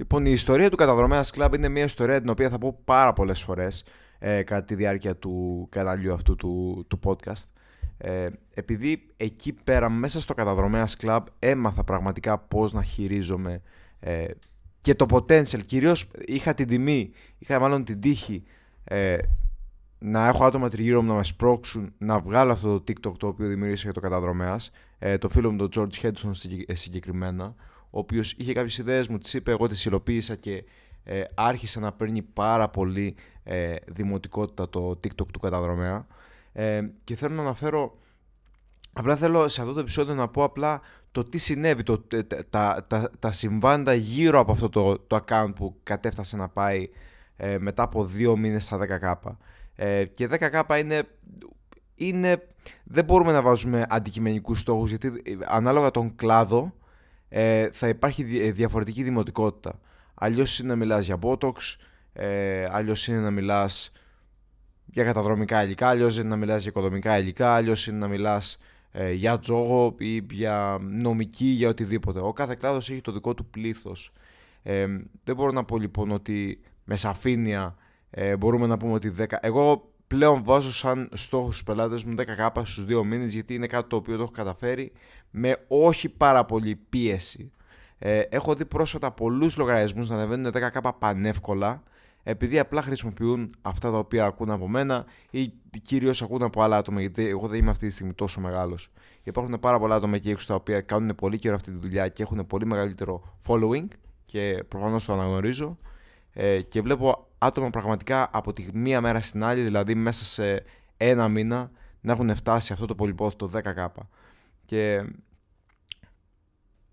Λοιπόν, 0.00 0.26
η 0.26 0.30
ιστορία 0.32 0.70
του 0.70 0.76
Καταδρομέας 0.76 1.30
Club 1.34 1.54
είναι 1.54 1.68
μια 1.68 1.84
ιστορία 1.84 2.20
την 2.20 2.28
οποία 2.28 2.48
θα 2.48 2.58
πω 2.58 2.80
πάρα 2.84 3.12
πολλές 3.12 3.42
φορές 3.42 3.84
ε, 4.18 4.42
κατά 4.42 4.64
τη 4.64 4.74
διάρκεια 4.74 5.16
του 5.16 5.66
καναλιού 5.70 6.12
αυτού 6.12 6.36
του, 6.36 6.84
του 6.88 7.00
podcast. 7.04 7.44
Ε, 7.98 8.28
επειδή 8.54 9.06
εκεί 9.16 9.54
πέρα 9.64 9.90
μέσα 9.90 10.20
στο 10.20 10.34
Καταδρομέας 10.34 10.96
Club 11.02 11.20
έμαθα 11.38 11.84
πραγματικά 11.84 12.38
πώς 12.38 12.72
να 12.72 12.82
χειρίζομαι 12.82 13.62
ε, 14.00 14.24
και 14.80 14.94
το 14.94 15.06
potential. 15.10 15.64
Κυρίως 15.66 16.10
είχα 16.26 16.54
την 16.54 16.66
τιμή, 16.66 17.10
είχα 17.38 17.58
μάλλον 17.58 17.84
την 17.84 18.00
τύχη 18.00 18.42
ε, 18.84 19.18
να 19.98 20.26
έχω 20.26 20.44
άτομα 20.44 20.68
τριγύρω 20.68 21.02
μου 21.02 21.08
να 21.08 21.14
με 21.14 21.24
σπρώξουν 21.24 21.92
να 21.98 22.20
βγάλω 22.20 22.52
αυτό 22.52 22.80
το 22.80 22.82
TikTok 22.88 23.12
το 23.18 23.26
οποίο 23.26 23.46
δημιούργησα 23.46 23.82
για 23.84 23.92
το 23.92 24.00
Καταδρομέας. 24.00 24.70
Ε, 24.98 25.18
το 25.18 25.28
φίλο 25.28 25.50
μου 25.50 25.68
τον 25.68 25.70
George 25.74 26.06
Hedson 26.06 26.30
συγκεκριμένα 26.72 27.54
ο 27.90 27.98
οποίος 27.98 28.32
είχε 28.36 28.52
κάποιες 28.52 28.78
ιδέες, 28.78 29.08
μου 29.08 29.18
τις 29.18 29.34
είπε, 29.34 29.50
εγώ 29.50 29.66
τις 29.66 29.84
υλοποίησα 29.84 30.34
και 30.34 30.64
ε, 31.04 31.22
άρχισε 31.34 31.80
να 31.80 31.92
παίρνει 31.92 32.22
πάρα 32.22 32.68
πολύ 32.68 33.16
ε, 33.42 33.74
δημοτικότητα 33.86 34.68
το 34.68 34.90
TikTok 34.90 35.26
του 35.32 35.38
καταδρομέα. 35.40 36.06
Ε, 36.52 36.80
και 37.04 37.14
θέλω 37.14 37.34
να 37.34 37.42
αναφέρω, 37.42 37.98
απλά 38.92 39.16
θέλω 39.16 39.48
σε 39.48 39.60
αυτό 39.60 39.72
το 39.72 39.80
επεισόδιο 39.80 40.14
να 40.14 40.28
πω 40.28 40.44
απλά 40.44 40.80
το 41.12 41.22
τι 41.22 41.38
συνέβη, 41.38 41.82
το, 41.82 42.04
τα, 42.50 42.86
τα, 42.86 43.10
τα, 43.18 43.32
συμβάντα 43.32 43.94
γύρω 43.94 44.38
από 44.38 44.52
αυτό 44.52 44.68
το, 44.68 44.98
το 44.98 45.24
account 45.26 45.52
που 45.54 45.76
κατέφτασε 45.82 46.36
να 46.36 46.48
πάει 46.48 46.88
ε, 47.36 47.58
μετά 47.58 47.82
από 47.82 48.04
δύο 48.04 48.36
μήνες 48.36 48.64
στα 48.64 48.78
10k. 48.78 49.32
Ε, 49.74 50.04
και 50.04 50.28
10k 50.30 50.78
είναι, 50.80 51.08
είναι, 51.94 52.46
δεν 52.84 53.04
μπορούμε 53.04 53.32
να 53.32 53.42
βάζουμε 53.42 53.86
αντικειμενικούς 53.88 54.60
στόχους 54.60 54.88
γιατί 54.88 55.06
ε, 55.24 55.36
ανάλογα 55.46 55.90
τον 55.90 56.16
κλάδο 56.16 56.74
ε, 57.32 57.68
θα 57.72 57.88
υπάρχει 57.88 58.38
ε, 58.40 58.50
διαφορετική 58.52 59.02
δημοτικότητα. 59.02 59.80
Αλλιώς 60.14 60.58
είναι 60.58 60.68
να 60.68 60.76
μιλάς 60.76 61.04
για 61.04 61.18
Botox, 61.22 61.76
ε, 62.12 62.68
αλλιώς 62.70 63.06
είναι 63.06 63.20
να 63.20 63.30
μιλάς 63.30 63.92
για 64.84 65.04
καταδρομικά 65.04 65.64
υλικά, 65.64 65.88
αλλιώς 65.88 66.16
είναι 66.18 66.28
να 66.28 66.36
μιλάς 66.36 66.60
για 66.62 66.70
οικοδομικά 66.70 67.18
υλικά, 67.18 67.54
αλλιώς 67.54 67.86
είναι 67.86 67.98
να 67.98 68.08
μιλάς 68.08 68.58
ε, 68.92 69.12
για 69.12 69.38
τζόγο 69.38 69.94
ή 69.98 70.26
για 70.30 70.78
νομική, 70.80 71.44
για 71.46 71.68
οτιδήποτε. 71.68 72.20
Ο 72.20 72.32
κάθε 72.32 72.54
κλάδος 72.54 72.90
έχει 72.90 73.00
το 73.00 73.12
δικό 73.12 73.34
του 73.34 73.46
πλήθος. 73.46 74.12
Ε, 74.62 74.86
δεν 75.24 75.36
μπορώ 75.36 75.52
να 75.52 75.64
πω 75.64 75.78
λοιπόν 75.78 76.10
ότι 76.10 76.60
με 76.84 76.96
σαφήνεια 76.96 77.76
ε, 78.10 78.36
μπορούμε 78.36 78.66
να 78.66 78.76
πούμε 78.76 78.92
ότι 78.92 79.14
10. 79.18 79.24
Εγώ 79.40 79.92
πλέον 80.06 80.44
βάζω 80.44 80.72
σαν 80.72 81.08
στόχο 81.12 81.46
στους 81.46 81.62
πελάτες 81.62 82.04
μου 82.04 82.14
10k 82.18 82.48
στους 82.54 82.84
δύο 82.84 83.04
μήνες 83.04 83.32
γιατί 83.32 83.54
είναι 83.54 83.66
κάτι 83.66 83.88
το 83.88 83.96
οποίο 83.96 84.16
το 84.16 84.22
έχω 84.22 84.30
καταφέρει 84.30 84.92
με 85.30 85.56
όχι 85.68 86.08
πάρα 86.08 86.44
πολύ 86.44 86.76
πίεση. 86.88 87.52
Ε, 87.98 88.18
έχω 88.18 88.54
δει 88.54 88.64
πρόσφατα 88.64 89.10
πολλούς 89.10 89.56
λογαριασμούς 89.56 90.08
να 90.08 90.16
ανεβαίνουν 90.16 90.52
10k 90.54 90.90
πανεύκολα 90.98 91.82
επειδή 92.22 92.58
απλά 92.58 92.82
χρησιμοποιούν 92.82 93.54
αυτά 93.62 93.90
τα 93.90 93.98
οποία 93.98 94.24
ακούν 94.24 94.50
από 94.50 94.68
μένα 94.68 95.04
ή 95.30 95.52
κυρίως 95.82 96.22
ακούν 96.22 96.42
από 96.42 96.62
άλλα 96.62 96.76
άτομα, 96.76 97.00
γιατί 97.00 97.28
εγώ 97.28 97.46
δεν 97.48 97.58
είμαι 97.58 97.70
αυτή 97.70 97.86
τη 97.86 97.92
στιγμή 97.92 98.12
τόσο 98.12 98.40
μεγάλος. 98.40 98.90
Υπάρχουν 99.22 99.60
πάρα 99.60 99.78
πολλά 99.78 99.94
άτομα 99.94 100.16
εκεί 100.16 100.30
έξω 100.30 100.46
τα 100.46 100.54
οποία 100.54 100.80
κάνουν 100.80 101.14
πολύ 101.14 101.38
καιρό 101.38 101.54
αυτή 101.54 101.70
τη 101.70 101.78
δουλειά 101.78 102.08
και 102.08 102.22
έχουν 102.22 102.46
πολύ 102.46 102.66
μεγαλύτερο 102.66 103.22
following 103.46 103.86
και 104.24 104.64
προφανώς 104.68 105.04
το 105.04 105.12
αναγνωρίζω. 105.12 105.78
Ε, 106.32 106.60
και 106.60 106.80
βλέπω 106.80 107.26
άτομα 107.38 107.70
πραγματικά 107.70 108.28
από 108.32 108.52
τη 108.52 108.66
μία 108.72 109.00
μέρα 109.00 109.20
στην 109.20 109.44
άλλη, 109.44 109.62
δηλαδή 109.62 109.94
μέσα 109.94 110.24
σε 110.24 110.64
ένα 110.96 111.28
μήνα, 111.28 111.70
να 112.00 112.12
έχουν 112.12 112.34
φτάσει 112.34 112.72
αυτό 112.72 112.86
το 112.86 112.94
πολυπόθητο 112.94 113.50
10k. 113.54 113.86
Και 114.70 115.04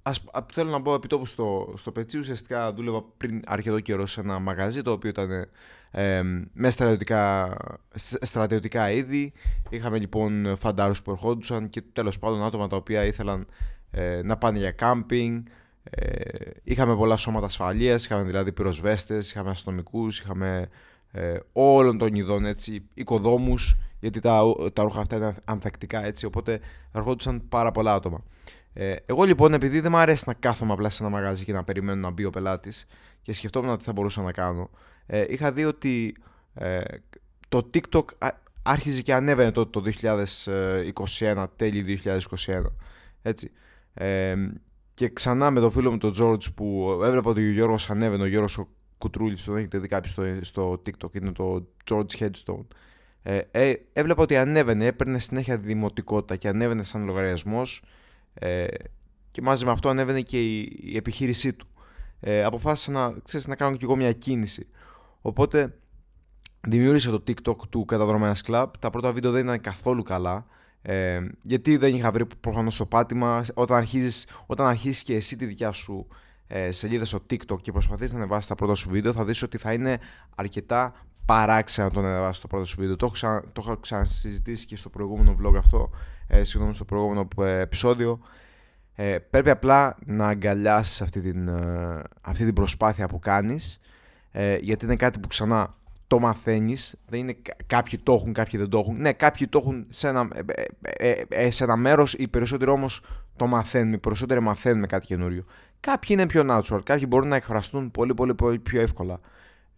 ας, 0.01 0.23
θέλω 0.53 0.69
να 0.69 0.81
πω 0.81 0.93
επιτόπου 0.93 1.25
στο, 1.25 1.73
στο 1.77 1.91
Πετσί, 1.91 2.17
ουσιαστικά 2.17 2.73
δούλευα 2.73 3.03
πριν 3.17 3.41
αρκετό 3.45 3.79
καιρό 3.79 4.05
σε 4.05 4.19
ένα 4.19 4.39
μαγαζί 4.39 4.81
το 4.81 4.91
οποίο 4.91 5.09
ήταν 5.09 5.29
ε, 5.91 6.21
με 6.53 6.69
στρατιωτικά, 6.69 7.55
στρατιωτικά 8.21 8.91
είδη. 8.91 9.33
Είχαμε 9.69 9.99
λοιπόν 9.99 10.57
φαντάρους 10.57 11.01
που 11.01 11.11
ερχόντουσαν 11.11 11.69
και 11.69 11.81
τέλος 11.93 12.19
πάντων 12.19 12.43
άτομα 12.43 12.67
τα 12.67 12.75
οποία 12.75 13.05
ήθελαν 13.05 13.47
ε, 13.91 14.21
να 14.23 14.37
πάνε 14.37 14.57
για 14.57 14.71
κάμπινγκ, 14.71 15.45
ε, 15.83 16.49
είχαμε 16.63 16.95
πολλά 16.95 17.17
σώματα 17.17 17.45
ασφαλείας, 17.45 18.05
είχαμε 18.05 18.23
δηλαδή 18.23 18.51
πυροσβέστες, 18.51 19.29
είχαμε 19.29 19.49
αστυνομικούς, 19.49 20.19
είχαμε 20.19 20.69
ε, 21.11 21.37
όλων 21.51 21.97
των 21.97 22.13
ειδών 22.13 22.45
έτσι, 22.45 22.89
οικοδόμους, 22.93 23.77
γιατί 23.99 24.19
τα, 24.19 24.41
τα 24.73 24.83
ρούχα 24.83 24.99
αυτά 24.99 25.15
ήταν 25.15 25.35
ανθεκτικά 25.45 26.05
έτσι, 26.05 26.25
οπότε 26.25 26.59
ερχόντουσαν 26.91 27.47
πάρα 27.49 27.71
πολλά 27.71 27.93
άτομα. 27.93 28.23
Ε, 28.73 28.95
εγώ 29.05 29.23
λοιπόν, 29.23 29.53
επειδή 29.53 29.79
δεν 29.79 29.91
μου 29.91 29.97
αρέσει 29.97 30.23
να 30.27 30.33
κάθομαι 30.33 30.73
απλά 30.73 30.89
σε 30.89 31.03
ένα 31.03 31.11
μαγαζί 31.11 31.43
και 31.43 31.53
να 31.53 31.63
περιμένω 31.63 32.01
να 32.01 32.09
μπει 32.09 32.25
ο 32.25 32.29
πελάτης 32.29 32.85
και 33.21 33.33
σκεφτόμουν 33.33 33.77
τι 33.77 33.83
θα 33.83 33.91
μπορούσα 33.91 34.21
να 34.21 34.31
κάνω, 34.31 34.69
ε, 35.05 35.25
είχα 35.29 35.51
δει 35.51 35.65
ότι 35.65 36.15
ε, 36.53 36.81
το 37.49 37.69
TikTok 37.73 38.03
άρχιζε 38.63 39.01
και 39.01 39.13
ανέβαινε 39.13 39.51
τότε 39.51 39.79
το 39.79 39.91
2021, 41.23 41.45
τέλη 41.55 42.01
2021. 42.03 42.61
Έτσι. 43.21 43.51
Ε, 43.93 44.35
και 44.93 45.09
ξανά 45.09 45.51
με 45.51 45.59
τον 45.59 45.71
φίλο 45.71 45.91
μου 45.91 45.97
τον 45.97 46.13
George 46.19 46.53
που 46.55 46.99
έβλεπα 47.03 47.29
ότι 47.29 47.47
ο 47.47 47.51
Γιώργος 47.51 47.89
ανέβαινε, 47.89 48.23
ο 48.23 48.27
Γιώργος 48.27 48.57
ο 48.57 48.67
Κουτρούλης, 48.97 49.43
τον 49.43 49.57
έχετε 49.57 49.79
δει 49.79 49.87
κάποιος 49.87 50.11
στο, 50.11 50.23
στο 50.41 50.81
TikTok, 50.85 51.13
είναι 51.15 51.31
το 51.31 51.67
George 51.89 52.17
Headstone. 52.19 52.65
Ε, 53.29 53.41
ε, 53.51 53.73
έβλεπα 53.93 54.21
ότι 54.21 54.37
ανέβαινε, 54.37 54.85
έπαιρνε 54.85 55.19
συνέχεια 55.19 55.57
δημοτικότητα 55.57 56.35
και 56.35 56.47
ανέβαινε 56.47 56.83
σαν 56.83 57.05
λογαριασμός 57.05 57.83
ε, 58.33 58.65
και 59.31 59.41
μαζί 59.41 59.65
με 59.65 59.71
αυτό 59.71 59.89
ανέβαινε 59.89 60.21
και 60.21 60.41
η, 60.41 60.77
η 60.81 60.97
επιχείρησή 60.97 61.53
του. 61.53 61.67
Ε, 62.19 62.43
αποφάσισα 62.43 62.91
να, 62.91 63.13
ξέρεις, 63.23 63.47
να 63.47 63.55
κάνω 63.55 63.75
και 63.75 63.83
εγώ 63.83 63.95
μια 63.95 64.11
κίνηση. 64.11 64.67
Οπότε 65.21 65.73
δημιούργησα 66.67 67.11
το 67.11 67.23
TikTok 67.27 67.67
του 67.69 67.85
Καταδρομένας 67.85 68.43
Club. 68.47 68.65
Τα 68.79 68.89
πρώτα 68.89 69.11
βίντεο 69.11 69.31
δεν 69.31 69.43
ήταν 69.43 69.61
καθόλου 69.61 70.03
καλά. 70.03 70.45
Ε, 70.81 71.21
γιατί 71.41 71.77
δεν 71.77 71.95
είχα 71.95 72.11
βρει 72.11 72.25
προφανώς 72.39 72.77
το 72.77 72.85
πάτημα. 72.85 73.45
Όταν 73.53 73.77
αρχίζεις 73.77 74.27
όταν 74.45 74.65
αρχίσεις 74.65 75.03
και 75.03 75.15
εσύ 75.15 75.35
τη 75.35 75.45
δικιά 75.45 75.71
σου 75.71 76.07
ε, 76.47 76.71
σελίδα 76.71 77.05
στο 77.05 77.25
TikTok 77.29 77.61
και 77.61 77.71
προσπαθείς 77.71 78.11
να 78.11 78.17
ανεβάσεις 78.17 78.47
τα 78.47 78.55
πρώτα 78.55 78.75
σου 78.75 78.89
βίντεο, 78.89 79.13
θα 79.13 79.25
δεις 79.25 79.41
ότι 79.41 79.57
θα 79.57 79.73
είναι 79.73 79.99
αρκετά 80.35 80.93
παράξενα 81.27 81.89
το 81.91 82.01
να 82.01 82.09
ανεβάσει 82.09 82.41
το 82.41 82.47
πρώτο 82.47 82.65
σου 82.65 82.75
βίντεο. 82.79 82.95
Το 82.95 83.05
έχω, 83.05 83.13
ξα... 83.13 83.41
το 83.53 83.61
έχω 83.65 83.77
ξανασυζητήσει 83.77 84.65
και 84.65 84.75
στο 84.75 84.89
προηγούμενο 84.89 85.35
vlog 85.41 85.55
αυτό, 85.57 85.89
ε, 86.27 86.43
συγγνώμη, 86.43 86.75
στο 86.75 86.85
προηγούμενο 86.85 87.27
ε, 87.37 87.59
επεισόδιο. 87.59 88.19
Ε, 88.95 89.17
πρέπει 89.29 89.49
απλά 89.49 89.97
να 90.05 90.27
αγκαλιάσεις 90.27 91.01
αυτή, 91.01 91.21
την, 91.21 91.47
ε, 91.47 92.01
αυτή 92.21 92.45
την 92.45 92.53
προσπάθεια 92.53 93.07
που 93.07 93.19
κάνεις, 93.19 93.79
ε, 94.31 94.55
γιατί 94.55 94.85
είναι 94.85 94.95
κάτι 94.95 95.19
που 95.19 95.27
ξανά 95.27 95.75
το 96.07 96.19
μαθαίνεις. 96.19 96.95
Δεν 97.07 97.19
είναι 97.19 97.35
κάποιοι 97.67 97.99
το 98.03 98.13
έχουν, 98.13 98.33
κάποιοι 98.33 98.59
δεν 98.59 98.69
το 98.69 98.79
έχουν. 98.79 99.01
Ναι, 99.01 99.13
κάποιοι 99.13 99.47
το 99.47 99.57
έχουν 99.61 99.85
σε 99.89 100.07
ένα, 100.07 100.27
ε, 100.33 101.09
ε, 101.09 101.23
ε, 101.29 101.51
σε 101.51 101.63
ένα 101.63 101.75
μέρος, 101.75 102.13
οι 102.13 102.27
περισσότεροι 102.27 102.71
όμως 102.71 103.03
το 103.35 103.47
μαθαίνουν. 103.47 103.93
Οι 103.93 103.97
περισσότεροι 103.97 104.39
μαθαίνουν 104.39 104.87
κάτι 104.87 105.05
καινούριο. 105.05 105.45
Κάποιοι 105.79 106.09
είναι 106.19 106.27
πιο 106.27 106.45
natural, 106.49 106.79
κάποιοι 106.83 107.05
μπορούν 107.07 107.27
να 107.27 107.35
εκφραστούν 107.35 107.91
πολύ, 107.91 108.13
πολύ, 108.13 108.35
πολύ 108.35 108.59
πιο 108.59 108.81
εύκολα. 108.81 109.19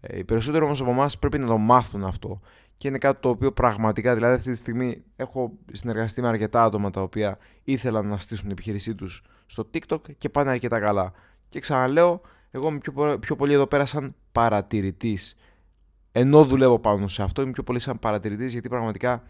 Οι 0.01 0.23
περισσότεροι 0.23 0.63
όμως 0.63 0.81
από 0.81 0.91
εμάς 0.91 1.19
πρέπει 1.19 1.37
να 1.37 1.47
το 1.47 1.57
μάθουν 1.57 2.03
αυτό. 2.03 2.39
Και 2.77 2.87
είναι 2.87 2.97
κάτι 2.97 3.21
το 3.21 3.29
οποίο 3.29 3.51
πραγματικά, 3.51 4.13
δηλαδή 4.13 4.35
αυτή 4.35 4.51
τη 4.51 4.57
στιγμή 4.57 5.03
έχω 5.15 5.51
συνεργαστεί 5.71 6.21
με 6.21 6.27
αρκετά 6.27 6.63
άτομα 6.63 6.89
τα 6.89 7.01
οποία 7.01 7.37
ήθελαν 7.63 8.07
να 8.07 8.17
στήσουν 8.17 8.43
την 8.43 8.51
επιχείρησή 8.51 8.95
τους 8.95 9.23
στο 9.45 9.69
TikTok 9.73 10.01
και 10.17 10.29
πάνε 10.29 10.49
αρκετά 10.49 10.79
καλά. 10.79 11.11
Και 11.49 11.59
ξαναλέω, 11.59 12.21
εγώ 12.51 12.67
είμαι 12.67 12.77
πιο, 12.77 13.17
πιο 13.19 13.35
πολύ 13.35 13.53
εδώ 13.53 13.67
πέρα 13.67 13.85
σαν 13.85 14.15
παρατηρητής 14.31 15.35
ενώ 16.11 16.45
δουλεύω 16.45 16.79
πάνω 16.79 17.07
σε 17.07 17.23
αυτό, 17.23 17.41
είμαι 17.41 17.51
πιο 17.51 17.63
πολύ 17.63 17.79
σαν 17.79 17.99
παρατηρητής 17.99 18.51
γιατί 18.51 18.69
πραγματικά 18.69 19.23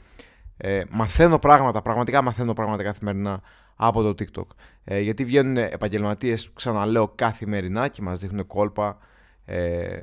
ε, 0.58 0.84
μαθαίνω 0.90 1.40
πράγματα, 1.40 1.82
πραγματικά 1.82 2.22
μαθαίνω 2.22 2.54
πράγματα 2.54 2.84
καθημερινά 2.84 3.42
από 3.76 4.02
το 4.02 4.10
TikTok. 4.10 4.48
Ε, 4.84 5.00
γιατί 5.00 5.26
βγαίνουν 5.26 5.58
επαγγελματίες, 5.58 6.52
ξαναλέω, 6.54 7.08
καθημερινά 7.08 7.88
και 7.88 8.02
μας 8.02 8.20
δείχνουν 8.20 8.48
κόλπα 8.48 8.98
ε, 9.46 10.00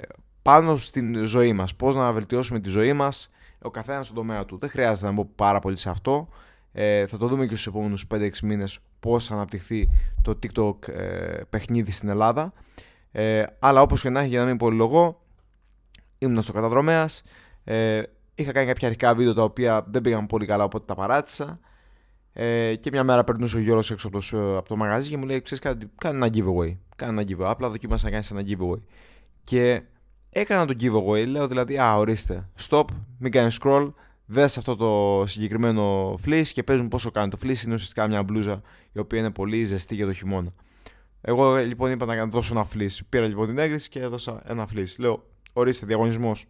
πάνω 0.46 0.76
στην 0.76 1.26
ζωή 1.26 1.52
μας. 1.52 1.75
Πώς 1.75 1.94
να 1.94 2.12
βελτιώσουμε 2.12 2.60
τη 2.60 2.69
ζωή 2.69 2.93
μας, 2.93 3.31
ο 3.62 3.70
καθένας 3.70 4.04
στον 4.04 4.16
τομέα 4.16 4.44
του. 4.44 4.58
Δεν 4.58 4.70
χρειάζεται 4.70 5.06
να 5.06 5.12
μπω 5.12 5.25
πάρα 5.25 5.58
πολύ 5.58 5.76
σε 5.76 5.90
αυτό. 5.90 6.28
Ε, 6.72 7.06
θα 7.06 7.19
το 7.19 7.26
δούμε 7.26 7.46
και 7.46 7.54
στους 7.54 7.66
επόμενους 7.66 8.06
5-6 8.14 8.31
μήνες 8.43 8.78
πώς 9.00 9.26
θα 9.26 9.34
αναπτυχθεί 9.34 9.88
το 10.22 10.38
TikTok 10.43 10.88
ε, 10.88 11.40
παιχνίδι 11.50 11.90
στην 11.90 12.08
Ελλάδα. 12.08 12.52
Ε, 13.12 13.44
αλλά 13.58 13.82
όπως 13.82 14.02
και 14.02 14.10
να 14.10 14.20
έχει, 14.20 14.28
για 14.28 14.40
να 14.40 14.46
μην 14.46 14.56
πολυλογώ, 14.56 15.20
ήμουν 16.19 16.43
στο 16.43 16.52
καταδρομέας. 16.52 17.22
Ε, 17.64 18.02
είχα 18.34 18.52
κάνει 18.52 18.66
κάποια 18.66 18.88
αρχικά 18.88 19.14
βίντεο 19.14 19.34
τα 19.34 19.43
οποία 19.43 19.84
δεν 19.90 20.00
πήγαν 20.00 20.26
πολύ 20.26 20.46
καλά, 20.46 20.64
οπότε 20.64 20.84
τα 20.87 20.94
παράτησα. 20.94 21.60
Ε, 22.32 22.75
και 22.75 22.90
μια 22.93 23.04
μέρα 23.04 23.25
περνούσε 23.25 23.56
ο 23.56 23.60
Γιώργο 23.60 23.82
έξω 23.90 24.08
από 24.08 24.19
το, 24.20 24.56
από 24.56 24.69
το 24.69 24.76
μαγαζί 24.76 25.08
και 25.08 25.16
μου 25.16 25.25
λέει: 25.25 25.43
Ξέρεις 25.43 25.64
κάτι, 25.64 25.90
κάνε 25.98 26.16
ένα 26.16 26.34
giveaway. 26.34 26.76
Κάνε 26.96 27.22
ένα 27.22 27.31
giveaway. 27.31 27.50
Απλά 27.50 27.70
δοκίμασα 27.70 28.10
να 28.10 28.20
κάνει 28.20 28.26
ένα 28.31 28.43
giveaway. 28.48 28.82
Και 29.44 29.82
έκανα 30.41 30.67
το 30.67 30.75
giveaway. 30.81 31.27
Λέω 31.27 31.49
δηλαδή: 31.49 31.79
Α, 31.79 31.97
ορίστε, 31.97 32.49
stop, 32.69 32.85
μην 33.19 33.33
κάνεις 33.33 33.59
scroll. 33.62 33.93
Δες 34.27 34.56
αυτό 34.56 34.77
το 34.77 35.25
συγκεκριμένο 35.27 36.15
fleece 36.27 36.47
και 36.53 36.62
παίζουν 36.62 36.88
πόσο 36.88 37.11
κάνει. 37.11 37.31
Το 37.31 37.38
fleece 37.43 37.62
είναι 37.65 37.75
ουσιαστικά 37.75 38.06
μια 38.06 38.23
μπλούζα 38.23 38.62
η 38.93 38.99
οποία 38.99 39.19
είναι 39.19 39.31
πολύ 39.31 39.65
ζεστή 39.65 39.94
για 39.94 40.06
το 40.06 40.12
χειμώνα. 40.12 40.53
Εγώ 41.21 41.56
λοιπόν 41.56 41.91
είπα 41.91 42.15
να 42.15 42.27
δώσω 42.27 42.55
ένα 42.55 42.65
φλή. 42.65 42.91
Πήρα 43.09 43.27
λοιπόν 43.27 43.47
την 43.47 43.59
έγκριση 43.59 43.88
και 43.88 44.00
έδωσα 44.00 44.43
ένα 44.47 44.67
φλή. 44.67 44.88
Λέω, 44.99 45.25
ορίστε 45.53 45.87
διαγωνισμός. 45.87 46.47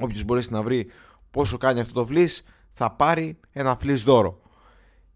Όποιος 0.00 0.24
μπορέσει 0.24 0.52
να 0.52 0.62
βρει 0.62 0.90
πόσο 1.30 1.58
κάνει 1.58 1.80
αυτό 1.80 1.92
το 1.92 2.06
φλή, 2.06 2.28
θα 2.70 2.90
πάρει 2.90 3.38
ένα 3.52 3.76
φλή 3.76 3.94
δώρο. 3.94 4.40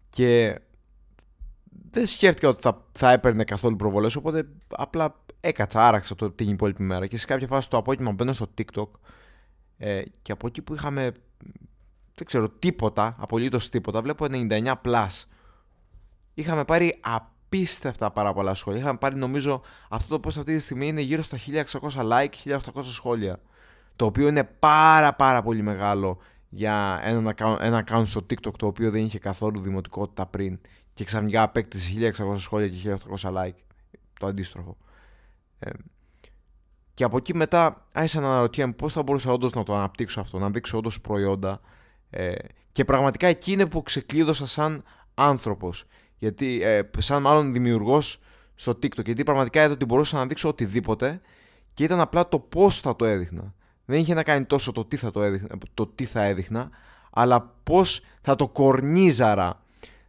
Και 0.09 0.59
δεν 1.91 2.05
σκέφτηκα 2.05 2.49
ότι 2.49 2.61
θα, 2.61 2.85
θα 2.91 3.11
έπαιρνε 3.11 3.43
καθόλου 3.43 3.75
προβολές, 3.75 4.15
οπότε 4.15 4.47
απλά 4.67 5.20
έκατσα, 5.41 5.87
άραξα 5.87 6.15
το, 6.15 6.31
την 6.31 6.49
υπόλοιπη 6.49 6.83
μέρα. 6.83 7.07
Και 7.07 7.17
σε 7.17 7.25
κάποια 7.25 7.47
φάση 7.47 7.69
το 7.69 7.77
απόγευμα 7.77 8.11
μπαίνω 8.11 8.33
στο 8.33 8.47
TikTok 8.57 8.87
ε, 9.77 10.01
και 10.21 10.31
από 10.31 10.47
εκεί 10.47 10.61
που 10.61 10.73
είχαμε, 10.73 11.11
δεν 12.15 12.25
ξέρω, 12.25 12.49
τίποτα, 12.49 13.15
απολύτως 13.19 13.69
τίποτα, 13.69 14.01
βλέπω 14.01 14.25
99 14.29 14.73
plus. 14.85 15.07
Είχαμε 16.33 16.65
πάρει 16.65 16.99
απίστευτα 17.01 18.11
πάρα 18.11 18.33
πολλά 18.33 18.53
σχόλια. 18.53 18.79
Είχαμε 18.79 18.97
πάρει, 18.97 19.15
νομίζω, 19.15 19.61
αυτό 19.89 20.19
το 20.19 20.29
post 20.29 20.37
αυτή 20.37 20.55
τη 20.55 20.59
στιγμή 20.59 20.87
είναι 20.87 21.01
γύρω 21.01 21.21
στα 21.21 21.37
1600 21.37 22.11
like, 22.11 22.29
1800 22.45 22.59
σχόλια. 22.83 23.39
Το 23.95 24.05
οποίο 24.05 24.27
είναι 24.27 24.43
πάρα 24.43 25.13
πάρα 25.13 25.41
πολύ 25.41 25.61
μεγάλο 25.61 26.17
για 26.49 26.99
ένα 27.03 27.35
account, 27.37 27.57
ένα 27.59 27.83
account 27.87 28.03
στο 28.05 28.25
TikTok 28.29 28.53
το 28.57 28.65
οποίο 28.65 28.91
δεν 28.91 29.03
είχε 29.05 29.19
καθόλου 29.19 29.59
δημοτικότητα 29.59 30.25
πριν 30.25 30.59
και 30.93 31.03
ξαφνικά 31.03 31.41
απέκτησε 31.41 32.11
1600 32.17 32.35
σχόλια 32.37 32.67
και 32.67 32.97
1800 33.19 33.33
like. 33.33 33.55
Το 34.19 34.27
αντίστροφο. 34.27 34.77
Ε, 35.61 35.69
και 36.93 37.03
από 37.03 37.17
εκεί 37.17 37.35
μετά 37.35 37.87
άρχισα 37.91 38.19
να 38.19 38.27
αναρωτιέμαι 38.27 38.73
πώς 38.73 38.93
θα 38.93 39.03
μπορούσα 39.03 39.31
όντως 39.31 39.53
να 39.53 39.63
το 39.63 39.75
αναπτύξω 39.75 40.19
αυτό, 40.19 40.39
να 40.39 40.49
δείξω 40.49 40.77
όντως 40.77 41.01
προϊόντα. 41.01 41.61
Ε, 42.09 42.33
και 42.71 42.85
πραγματικά 42.85 43.27
εκεί 43.27 43.51
είναι 43.51 43.65
που 43.65 43.83
ξεκλείδωσα 43.83 44.47
σαν 44.47 44.83
άνθρωπος. 45.13 45.85
Γιατί, 46.17 46.61
ε, 46.63 46.89
σαν 46.97 47.21
μάλλον 47.21 47.53
δημιουργός 47.53 48.19
στο 48.55 48.71
TikTok. 48.71 49.05
Γιατί 49.05 49.23
πραγματικά 49.23 49.63
είδα 49.63 49.73
ότι 49.73 49.85
μπορούσα 49.85 50.17
να 50.17 50.25
δείξω 50.25 50.47
οτιδήποτε 50.47 51.21
και 51.73 51.83
ήταν 51.83 51.99
απλά 51.99 52.27
το 52.27 52.39
πώς 52.39 52.79
θα 52.79 52.95
το 52.95 53.05
έδειχνα. 53.05 53.53
Δεν 53.85 53.99
είχε 53.99 54.13
να 54.13 54.23
κάνει 54.23 54.45
τόσο 54.45 54.71
το 54.71 54.85
τι 54.85 54.95
θα, 54.95 55.11
το 55.11 55.23
έδειχνα, 55.23 55.57
το 55.73 55.87
τι 55.87 56.05
θα 56.05 56.23
έδειχνα, 56.23 56.69
αλλά 57.11 57.55
πώς 57.63 58.01
θα 58.21 58.35
το 58.35 58.47
κορνίζαρα 58.47 59.61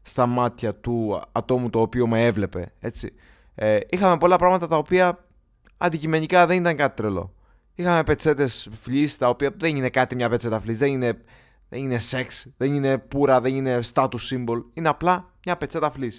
στα 0.02 0.26
μάτια 0.26 0.74
του 0.74 1.22
ατόμου 1.32 1.70
το 1.70 1.80
οποίο 1.80 2.06
με 2.06 2.24
έβλεπε. 2.24 2.72
Έτσι. 2.80 3.12
Ε, 3.54 3.78
είχαμε 3.88 4.18
πολλά 4.18 4.36
πράγματα 4.36 4.68
τα 4.68 4.76
οποία 4.76 5.24
αντικειμενικά 5.82 6.46
δεν 6.46 6.56
ήταν 6.56 6.76
κάτι 6.76 6.96
τρελό. 6.96 7.32
Είχαμε 7.74 8.02
πετσέτες 8.02 8.68
φλή, 8.80 9.16
τα 9.18 9.28
οποία 9.28 9.54
δεν 9.56 9.76
είναι 9.76 9.88
κάτι 9.88 10.14
μια 10.14 10.28
πετσέτα 10.28 10.60
φλή, 10.60 10.74
δεν 10.74 10.90
είναι, 10.90 11.20
δεν 11.68 11.80
είναι 11.80 11.98
σεξ, 11.98 12.46
δεν 12.56 12.74
είναι 12.74 12.98
πουρα, 12.98 13.40
δεν 13.40 13.54
είναι 13.54 13.80
status 13.92 14.08
symbol. 14.30 14.62
Είναι 14.74 14.88
απλά 14.88 15.30
μια 15.44 15.56
πετσέτα 15.56 15.90
φλή. 15.90 16.12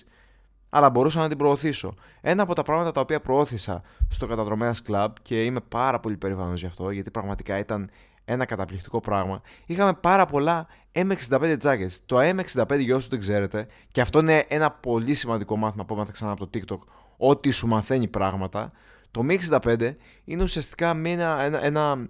Αλλά 0.70 0.90
μπορούσα 0.90 1.20
να 1.20 1.28
την 1.28 1.38
προωθήσω. 1.38 1.94
Ένα 2.22 2.44
από 2.44 2.56
τα 2.56 2.64
πράγματα 2.64 2.92
τα 2.92 3.02
οποία 3.02 3.22
προώθησα 3.22 3.82
στο 4.10 4.28
Καταδρομέας 4.28 4.82
Club 4.88 5.08
και 5.22 5.44
είμαι 5.44 5.60
πάρα 5.60 6.00
πολύ 6.00 6.18
περήφανος 6.18 6.60
γι' 6.60 6.66
αυτό, 6.66 6.90
γιατί 6.90 7.12
πραγματικά 7.12 7.58
ήταν 7.58 7.90
ένα 8.26 8.46
καταπληκτικό 8.46 9.00
πράγμα. 9.00 9.42
Είχαμε 9.66 9.94
πάρα 9.94 10.26
πολλά 10.26 10.68
M65 10.92 11.56
τζάκες. 11.60 12.02
Το 12.06 12.18
M65 12.20 12.80
για 12.80 12.96
όσους 12.96 13.10
δεν 13.10 13.20
ξέρετε, 13.20 13.68
και 13.92 14.02
αυτό 14.02 14.20
είναι 14.20 14.46
ένα 14.48 14.72
πολύ 14.72 15.14
σημαντικό 15.14 15.58
μάθημα 15.58 15.86
που 15.86 15.94
έμαθα 15.94 16.12
ξανά 16.12 16.32
από 16.32 16.48
το 16.48 16.60
TikTok, 16.60 16.80
ότι 17.18 17.52
σου 17.52 17.68
μαθαίνει 17.68 18.08
πράγματα. 18.08 18.72
Το 19.14 19.26
Mi65 19.30 19.94
είναι 20.26 20.44
ουσιαστικά 20.44 20.90
ένα, 20.90 21.42
ένα, 21.42 21.66
ένα, 21.66 22.08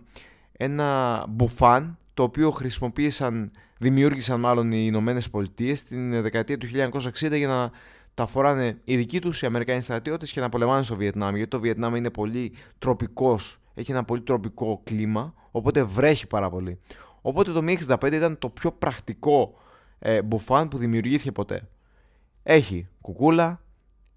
ένα 0.52 1.26
μπουφάν 1.30 1.98
το 2.14 2.24
οποίο 2.24 2.52
χρησιμοποίησαν, 2.52 3.52
δημιούργησαν 3.78 4.40
μάλλον 4.40 4.72
οι 4.72 4.84
Ηνωμένες 4.86 5.30
Πολιτείες 5.30 5.80
στην 5.80 6.22
δεκαετία 6.22 6.58
του 6.58 6.68
1960 7.22 7.38
για 7.38 7.48
να 7.48 7.72
τα 8.14 8.26
φοράνε 8.26 8.78
οι 8.84 8.96
δικοί 8.96 9.20
τους 9.20 9.42
οι 9.42 9.46
Αμερικανοί 9.46 9.82
στρατιώτες 9.82 10.32
και 10.32 10.40
να 10.40 10.50
πολεμάνε 10.50 10.84
στο 10.84 10.96
Βιετνάμ. 10.96 11.36
Γιατί 11.36 11.50
το 11.50 11.60
Βιετνάμ 11.60 11.96
είναι 11.96 12.10
πολύ 12.10 12.54
τροπικός, 12.80 13.60
έχει 13.74 13.92
ένα 13.92 14.04
πολύ 14.04 14.22
τροπικό 14.22 14.82
κλίμα, 14.84 15.34
οπότε 15.52 15.84
βρέχει 15.84 16.28
πάρα 16.28 16.50
πολύ. 16.50 16.80
Οπότε 17.22 17.52
το 17.52 17.62
Mi65 17.68 18.12
ήταν 18.12 18.38
το 18.38 18.50
πιο 18.50 18.72
πρακτικό 18.72 19.54
ε, 20.00 20.22
μπουφάν 20.22 20.68
που 20.68 20.78
δημιουργήθηκε 20.78 21.32
ποτέ. 21.32 21.68
Έχει 22.44 22.88
κουκούλα, 23.02 23.63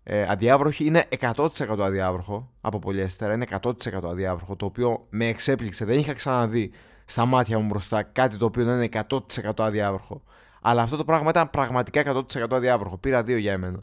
ε, 0.09 0.27
αδιάβροχη, 0.29 0.85
είναι 0.85 1.05
100% 1.21 1.49
αδιάβροχο 1.79 2.53
από 2.61 2.79
πολυέστερα, 2.79 3.35
είναι 3.35 3.47
100% 3.63 3.73
αδιάβροχο, 4.03 4.57
το 4.57 4.65
οποίο 4.65 5.07
με 5.11 5.27
εξέπληξε, 5.27 5.85
δεν 5.85 5.99
είχα 5.99 6.13
ξαναδεί 6.13 6.71
στα 7.05 7.25
μάτια 7.25 7.59
μου 7.59 7.67
μπροστά 7.67 8.03
κάτι 8.03 8.37
το 8.37 8.45
οποίο 8.45 8.65
δεν 8.65 8.83
είναι 8.83 9.05
100% 9.09 9.51
αδιάβροχο. 9.57 10.23
Αλλά 10.61 10.83
αυτό 10.83 10.97
το 10.97 11.05
πράγμα 11.05 11.31
ήταν 11.31 11.51
πραγματικά 11.51 12.03
100% 12.07 12.47
αδιάβροχο. 12.51 12.99
Πήρα 12.99 13.23
δύο 13.23 13.37
για 13.37 13.53
εμένα. 13.53 13.83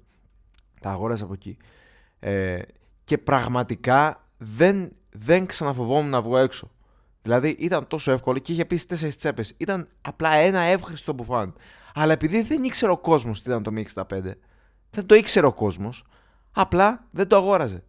Τα 0.81 0.89
αγόρασα 0.89 1.23
από 1.23 1.33
εκεί. 1.33 1.57
Ε, 2.19 2.59
και 3.03 3.17
πραγματικά 3.17 4.27
δεν, 4.37 4.91
δεν 5.11 5.45
ξαναφοβόμουν 5.45 6.09
να 6.09 6.21
βγω 6.21 6.37
έξω. 6.37 6.71
Δηλαδή 7.21 7.49
ήταν 7.49 7.87
τόσο 7.87 8.11
εύκολο 8.11 8.39
και 8.39 8.51
είχε 8.51 8.61
επίση 8.61 8.87
τέσσερις 8.87 9.17
τσέπες. 9.17 9.53
Ήταν 9.57 9.87
απλά 10.01 10.35
ένα 10.35 10.59
εύχριστο 10.59 11.13
μπουφάν. 11.13 11.53
Αλλά 11.93 12.13
επειδή 12.13 12.41
δεν 12.41 12.63
ήξερε 12.63 12.91
ο 12.91 12.97
κόσμος 12.97 13.41
τι 13.41 13.49
ήταν 13.49 13.63
το 13.63 13.71
Mi 13.75 14.03
65, 14.03 14.31
δεν 14.93 15.05
το 15.05 15.15
ήξερε 15.15 15.45
ο 15.45 15.53
κόσμος, 15.53 16.03
απλά 16.51 17.07
δεν 17.11 17.27
το 17.27 17.35
αγόραζε. 17.35 17.83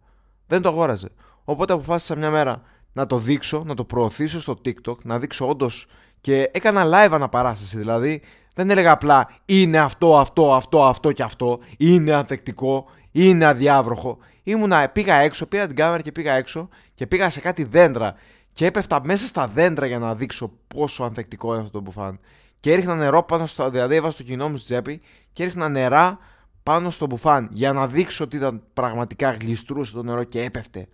Δεν 0.47 0.61
το 0.61 0.69
αγόραζε. 0.69 1.09
Οπότε 1.43 1.73
αποφάσισα 1.73 2.15
μια 2.15 2.29
μέρα 2.29 2.61
να 2.93 3.07
το 3.07 3.19
δείξω, 3.19 3.63
να 3.65 3.73
το 3.73 3.83
προωθήσω 3.83 4.39
στο 4.39 4.61
TikTok, 4.65 4.97
να 5.03 5.19
δείξω 5.19 5.47
όντως. 5.47 5.87
Και 6.21 6.49
έκανα 6.53 6.85
live 6.85 7.11
αναπαράσταση. 7.11 7.77
Δηλαδή 7.77 8.21
δεν 8.55 8.69
έλεγα 8.69 8.91
απλά 8.91 9.29
είναι 9.45 9.77
αυτό, 9.77 10.17
αυτό, 10.17 10.53
αυτό, 10.53 10.85
αυτό 10.85 11.11
και 11.11 11.23
αυτό. 11.23 11.59
Είναι 11.77 12.13
ανθεκτικό, 12.13 12.85
είναι 13.11 13.45
αδιάβροχο. 13.45 14.17
Ήμουνα, 14.43 14.89
πήγα 14.89 15.15
έξω, 15.15 15.45
πήρα 15.45 15.67
την 15.67 15.75
κάμερα 15.75 16.01
και 16.01 16.11
πήγα 16.11 16.33
έξω 16.33 16.69
και 16.93 17.07
πήγα 17.07 17.29
σε 17.29 17.39
κάτι 17.39 17.63
δέντρα 17.63 18.15
και 18.53 18.65
έπεφτα 18.65 19.01
μέσα 19.03 19.25
στα 19.25 19.47
δέντρα 19.47 19.85
για 19.85 19.99
να 19.99 20.15
δείξω 20.15 20.51
πόσο 20.67 21.03
ανθεκτικό 21.03 21.47
είναι 21.47 21.57
αυτό 21.57 21.71
το 21.71 21.81
μπουφάν. 21.81 22.19
Και 22.59 22.71
έριχνα 22.71 22.95
νερό 22.95 23.23
πάνω 23.23 23.45
στο. 23.45 23.69
Δηλαδή, 23.69 23.95
έβαζα 23.95 24.17
το 24.17 24.23
κοινό 24.23 24.49
μου 24.49 24.57
στη 24.57 24.65
τσέπη 24.65 25.01
και 25.33 25.43
έριχνα 25.43 25.69
νερά 25.69 26.19
πάνω 26.65 26.89
στο 26.89 27.05
μπουφάν 27.05 27.49
για 27.51 27.73
να 27.73 27.87
δείξω 27.87 28.23
ότι 28.23 28.35
ήταν 28.35 28.63
πραγματικά 28.73 29.31
γλιστρούσε 29.31 29.93
το 29.93 30.03
νερό 30.03 30.23
και 30.23 30.43
έπεφτε. 30.43 30.87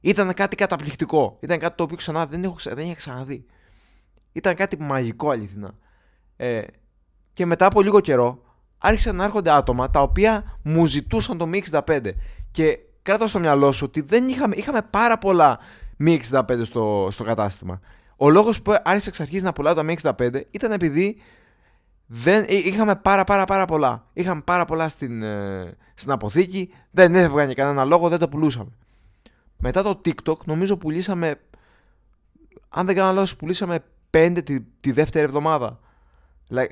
Ήταν 0.00 0.34
κάτι 0.34 0.56
καταπληκτικό. 0.56 1.36
Ήταν 1.40 1.58
κάτι 1.58 1.76
το 1.76 1.82
οποίο 1.82 1.96
ξανά 1.96 2.26
δεν, 2.26 2.44
έχω, 2.44 2.56
δεν 2.64 2.84
είχα 2.84 2.94
ξαναδεί. 2.94 3.44
Ήταν 4.32 4.54
κάτι 4.54 4.76
μαγικό 4.80 5.30
αληθινά. 5.30 5.74
Ε, 6.36 6.62
και 7.32 7.46
μετά 7.46 7.66
από 7.66 7.82
λίγο 7.82 8.00
καιρό 8.00 8.42
άρχισαν 8.78 9.16
να 9.16 9.24
έρχονται 9.24 9.50
άτομα 9.50 9.90
τα 9.90 10.02
οποία 10.02 10.58
μου 10.62 10.86
ζητούσαν 10.86 11.38
το 11.38 11.50
Mi 11.52 11.80
65. 11.82 12.00
Και 12.50 12.78
κράτα 13.02 13.26
στο 13.26 13.38
μυαλό 13.38 13.72
σου 13.72 13.84
ότι 13.86 14.00
δεν 14.00 14.28
είχαμε, 14.28 14.56
είχαμε 14.56 14.82
πάρα 14.90 15.18
πολλά 15.18 15.58
Mi 16.04 16.18
65 16.30 16.42
στο, 16.64 17.08
στο 17.10 17.24
κατάστημα. 17.24 17.80
Ο 18.16 18.30
λόγος 18.30 18.62
που 18.62 18.74
άρχισε 18.84 19.08
εξ 19.08 19.20
αρχής 19.20 19.42
να 19.42 19.52
πουλάω 19.52 19.74
το 19.74 19.84
Mi 19.88 20.12
65 20.12 20.40
ήταν 20.50 20.72
επειδή 20.72 21.16
δεν, 22.10 22.44
είχαμε 22.48 22.96
πάρα 22.96 23.24
πάρα 23.24 23.44
πάρα 23.44 23.64
πολλά. 23.64 24.06
Είχαμε 24.12 24.40
πάρα 24.40 24.64
πολλά 24.64 24.88
στην, 24.88 25.22
ε, 25.22 25.76
στην 25.94 26.10
αποθήκη, 26.10 26.72
δεν 26.90 27.14
έφευγαν 27.14 27.46
για 27.46 27.54
κανένα 27.54 27.84
λόγο, 27.84 28.08
δεν 28.08 28.18
τα 28.18 28.28
πουλούσαμε. 28.28 28.70
Μετά 29.56 29.82
το 29.82 30.00
TikTok 30.04 30.44
νομίζω 30.44 30.76
πουλήσαμε, 30.76 31.40
αν 32.68 32.86
δεν 32.86 32.94
κάνω 32.94 33.12
λάθος, 33.12 33.36
πουλήσαμε 33.36 33.84
5 34.10 34.40
τη, 34.44 34.60
τη 34.60 34.92
δεύτερη 34.92 35.24
εβδομάδα. 35.24 35.80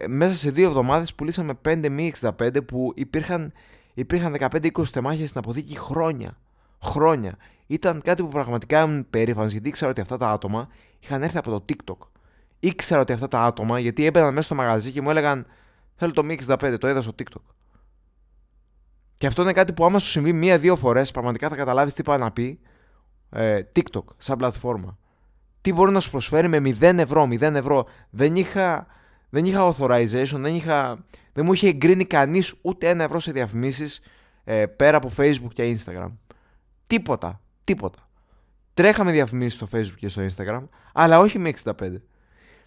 Μέσα 0.06 0.34
σε 0.34 0.50
δύο 0.50 0.66
εβδομάδες 0.66 1.14
πουλήσαμε 1.14 1.52
5 1.64 1.84
Mi 1.84 2.10
65 2.38 2.66
που 2.66 2.92
υπήρχαν, 2.94 3.52
υπήρχαν 3.94 4.36
15-20 4.40 4.88
τεμάχια 4.92 5.26
στην 5.26 5.38
αποθήκη 5.38 5.78
χρόνια. 5.78 6.38
Χρόνια. 6.82 7.36
Ήταν 7.66 8.02
κάτι 8.02 8.22
που 8.22 8.28
πραγματικά 8.28 8.82
ήμουν 8.82 9.06
περήφανος 9.10 9.52
γιατί 9.52 9.68
ήξερα 9.68 9.90
ότι 9.90 10.00
αυτά 10.00 10.16
τα 10.16 10.30
άτομα 10.30 10.68
είχαν 11.00 11.22
έρθει 11.22 11.38
από 11.38 11.50
το 11.50 11.64
TikTok. 11.68 12.08
Ήξερα 12.60 13.00
ότι 13.00 13.12
αυτά 13.12 13.28
τα 13.28 13.40
άτομα, 13.40 13.78
γιατί 13.78 14.04
έμπαιναν 14.04 14.34
μέσα 14.34 14.46
στο 14.46 14.54
μαγαζί 14.54 14.92
και 14.92 15.00
μου 15.00 15.10
έλεγαν 15.10 15.46
Θέλω 15.96 16.12
το 16.12 16.22
Mi 16.24 16.36
65, 16.46 16.76
το 16.80 16.88
είδα 16.88 17.00
στο 17.00 17.14
TikTok. 17.18 17.42
Και 19.16 19.26
αυτό 19.26 19.42
είναι 19.42 19.52
κάτι 19.52 19.72
που 19.72 19.84
άμα 19.84 19.98
σου 19.98 20.08
συμβεί 20.08 20.32
μία-δύο 20.32 20.76
φορές, 20.76 21.10
πραγματικά 21.10 21.48
θα 21.48 21.56
καταλάβεις 21.56 21.94
τι 21.94 22.02
πάει 22.02 22.18
να 22.18 22.30
πει 22.30 22.60
ε, 23.30 23.60
TikTok 23.76 24.04
σαν 24.18 24.38
πλατφόρμα. 24.38 24.98
Τι 25.60 25.72
μπορεί 25.72 25.92
να 25.92 26.00
σου 26.00 26.10
προσφέρει 26.10 26.48
με 26.48 26.58
0 26.80 26.80
ευρώ, 26.80 27.28
0 27.30 27.40
ευρώ. 27.40 27.86
Δεν 28.10 28.36
είχα, 28.36 28.86
δεν 29.28 29.44
είχα 29.44 29.74
authorization, 29.74 30.36
δεν, 30.36 30.54
είχα, 30.54 31.04
δεν 31.32 31.44
μου 31.44 31.52
είχε 31.52 31.68
εγκρίνει 31.68 32.04
κανείς 32.04 32.54
ούτε 32.62 32.88
ένα 32.88 33.04
ευρώ 33.04 33.20
σε 33.20 33.32
διαφημίσεις 33.32 34.00
ε, 34.44 34.66
πέρα 34.66 34.96
από 34.96 35.10
Facebook 35.16 35.52
και 35.52 35.76
Instagram. 35.76 36.10
Τίποτα. 36.86 37.40
Τίποτα. 37.64 38.08
Τρέχαμε 38.74 39.12
διαφημίσεις 39.12 39.54
στο 39.54 39.68
Facebook 39.72 39.96
και 39.96 40.08
στο 40.08 40.22
Instagram, 40.22 40.68
αλλά 40.92 41.18
όχι 41.18 41.38
με 41.38 41.52
65. 41.64 41.72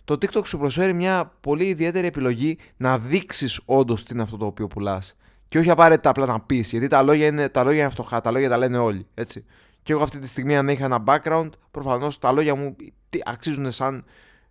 Το 0.09 0.15
TikTok 0.15 0.45
σου 0.45 0.57
προσφέρει 0.57 0.93
μια 0.93 1.31
πολύ 1.41 1.65
ιδιαίτερη 1.65 2.07
επιλογή 2.07 2.57
να 2.77 2.99
δείξεις 2.99 3.61
όντως 3.65 4.03
τι 4.03 4.13
είναι 4.13 4.21
αυτό 4.21 4.37
το 4.37 4.45
οποίο 4.45 4.67
πουλάς. 4.67 5.15
Και 5.47 5.57
όχι 5.57 5.69
απαραίτητα 5.69 6.09
απλά 6.09 6.25
να 6.25 6.39
πεις, 6.39 6.71
γιατί 6.71 6.87
τα 6.87 7.01
λόγια, 7.01 7.27
είναι, 7.27 7.49
τα 7.49 7.63
λόγια 7.63 7.81
είναι 7.81 7.89
φτωχά, 7.89 8.21
τα 8.21 8.31
λόγια 8.31 8.49
τα 8.49 8.57
λένε 8.57 8.77
όλοι. 8.77 9.07
Έτσι. 9.13 9.45
Και 9.83 9.93
εγώ 9.93 10.03
αυτή 10.03 10.19
τη 10.19 10.27
στιγμή, 10.27 10.57
αν 10.57 10.67
είχα 10.67 10.85
ένα 10.85 11.03
background, 11.05 11.49
προφανώς 11.71 12.19
τα 12.19 12.31
λόγια 12.31 12.55
μου 12.55 12.75
αξίζουν 13.23 13.71
σαν 13.71 14.05